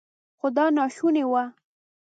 خو 0.39 0.47
دا 0.57 0.65
ناشونې 0.77 1.23
وه. 1.31 1.43